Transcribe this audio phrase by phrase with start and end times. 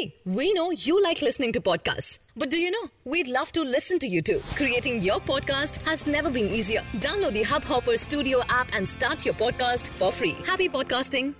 [0.00, 2.20] See, we know you like listening to podcasts.
[2.34, 2.84] But do you know?
[3.04, 4.40] We'd love to listen to you too.
[4.54, 6.82] Creating your podcast has never been easier.
[7.06, 10.32] Download the Hubhopper Studio app and start your podcast for free.
[10.46, 11.32] Happy podcasting.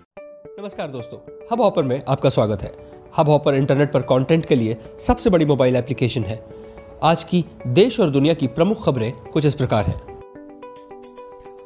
[0.58, 1.18] नमस्कार दोस्तों
[1.52, 2.72] hub hopper में आपका स्वागत है
[3.16, 6.40] hub hopper internet पर content के लिए सबसे बड़ी मोबाइल एप्लीकेशन है
[7.12, 7.44] आज की
[7.80, 9.98] देश और दुनिया की प्रमुख खबरें कुछ इस प्रकार हैं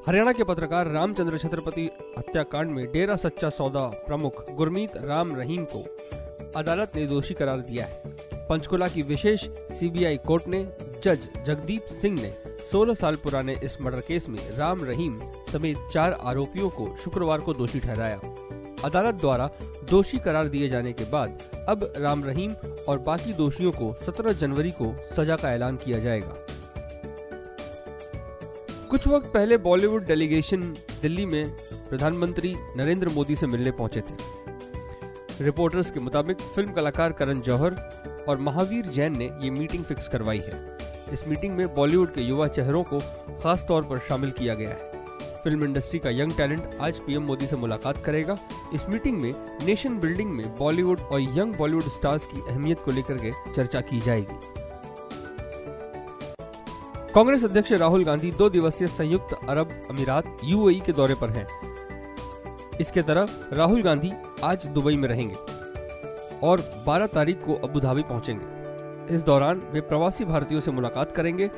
[0.07, 5.85] हरियाणा के पत्रकार रामचंद्र छत्रपति हत्याकांड में डेरा सच्चा सौदा प्रमुख गुरमीत राम रहीम को
[6.57, 8.03] अदालत ने दोषी करार दिया है।
[8.49, 10.65] पंचकुला की विशेष सीबीआई कोर्ट ने
[11.05, 12.33] जज जगदीप सिंह ने
[12.73, 15.21] 16 साल पुराने इस मर्डर केस में राम रहीम
[15.53, 18.21] समेत चार आरोपियों को शुक्रवार को दोषी ठहराया।
[18.85, 19.51] अदालत द्वारा
[19.91, 22.53] दोषी करार दिए जाने के बाद अब राम रहीम
[22.89, 26.35] और बाकी दोषियों को 17 जनवरी को सजा का ऐलान किया जाएगा।
[28.91, 30.61] कुछ वक्त पहले बॉलीवुड डेलीगेशन
[31.03, 31.51] दिल्ली में
[31.89, 34.44] प्रधानमंत्री नरेंद्र मोदी से मिलने पहुँचे थे।
[35.41, 37.75] रिपोर्टर्स के मुताबिक फ़िल्म कलाकार करण जौहर
[38.29, 40.77] और महावीर जैन ने ये मीटिंग फिक्स करवाई है।
[41.13, 42.99] इस मीटिंग में बॉलीवुड के युवा चेहरों को
[43.43, 44.93] खास तौर पर शामिल किया गया है।
[45.45, 48.39] फ़िल्म इंडस्ट्री का यंग टैलेंट आज पीएम मोदी से मुलाकात करेगा।
[48.75, 49.35] इस मीटिंग में
[49.67, 54.01] नेशन बिल्डिंग में बॉलीवुड और यंग बॉलीवुड स्टार्स की अहमियत को लेकर के चर्चा की
[54.01, 54.39] जाएगी।
[57.15, 61.74] कांग्रेस अध्यक्ष राहुल गांधी दो दिवसीय संयुक्त अरब अमीरात यूएई के दौरे पर हैं।
[62.81, 64.13] इसके तरह राहुल गांधी
[64.45, 65.35] आज दुबई में रहेंगे
[66.47, 71.51] और 12 तारीख को अबू धाबी पहुँचेंगे इस दौरान वे प्रवासी भारतीयों से मुलाकात करेंगे,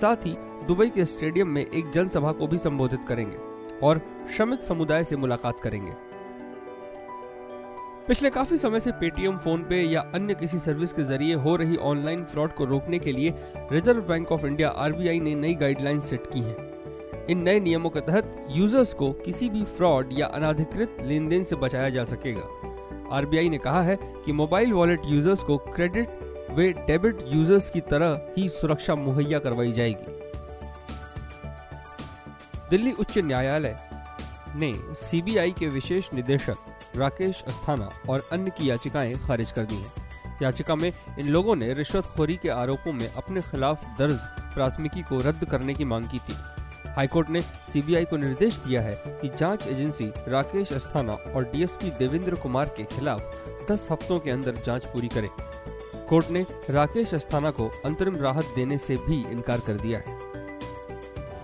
[0.00, 0.34] साथ ही
[0.66, 3.36] दुबई के स्टेडियम में एक जनसभा को भी संबोधित करेंगे
[3.86, 4.00] और
[4.36, 5.92] श्रमिक समुदाय से मुलाकात करेंगे
[8.08, 11.76] पिछले काफ़ी समय से पेटीएम फ़ोन पे या अन्य किसी सर्विस के ज़रिए हो रही
[11.76, 13.34] ऑनलाइन फ्रॉड को रोकने के लिए
[13.72, 16.71] reserve bank of India RBI ने नई गाइडलाइन सेट की हैं।
[17.30, 21.56] इन नए नियमों के तहत यूज़र्स को किसी भी फ्रॉड या अनाधिकृत लेन देन से
[21.56, 26.18] बचाया जा सकेगा। आरबीआई ने कहा है कि मोबाइल वॉलेट यूज़र्स को क्रेडिट
[26.50, 30.20] वे डेबिट यूज़र्स की तरह ही सुरक्षा मुहैया करवाई जाएगी।
[32.70, 33.76] दिल्ली उच्च न्यायालय
[34.56, 39.92] ने सीबीआई के विशेष निदेशक राकेश अस्थाना और अन्य की याचिकाएँ खारिज कर दी हैं।
[40.42, 44.18] याचिका में इन लोगों ने रिश्वतखोरी के आरोपों में अपने खिलाफ दर्ज
[44.54, 46.36] प्राथमिकी को रद्द करने की मांग की थी।
[46.96, 47.40] हाईकोर्ट ने
[47.72, 52.84] सीबीआई को निर्देश दिया है कि जाँच एजेंसी राकेश अस्थाना और डीएसपी देवेंद्र कुमार के
[52.86, 55.28] खिलाफ 10 हफ्तों के अंदर जाँच पूरी करे।
[56.08, 60.16] कोर्ट ने राकेश अस्थाना को अंतरिम राहत देने से भी इनकार कर दिया है।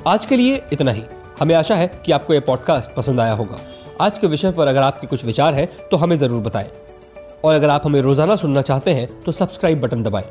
[0.07, 1.05] आज के लिए इतना ही।
[1.41, 3.59] हमें आशा है कि आपको यह पॉडकास्ट पसंद आया होगा।
[4.01, 6.71] आज के विषय पर अगर आपके कुछ विचार हैं तो हमें ज़रूर बताएँ।
[7.45, 10.31] और अगर आप हमें रोज़ाना सुनना चाहते हैं तो सब्सक्राइब बटन दबाएँ।